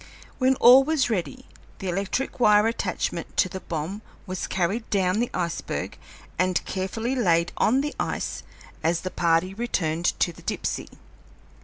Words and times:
When 0.39 0.55
all 0.55 0.83
was 0.83 1.11
ready, 1.11 1.45
the 1.77 1.87
electric 1.87 2.39
wire 2.39 2.65
attachment 2.65 3.37
to 3.37 3.47
the 3.47 3.59
bomb 3.59 4.01
was 4.25 4.47
carried 4.47 4.89
down 4.89 5.19
the 5.19 5.29
iceberg 5.31 5.95
and 6.39 6.65
carefully 6.65 7.13
laid 7.13 7.51
on 7.57 7.81
the 7.81 7.93
ice 7.99 8.41
as 8.81 9.01
the 9.01 9.11
party 9.11 9.53
returned 9.53 10.19
to 10.19 10.33
the 10.33 10.41
Dipsey. 10.41 10.89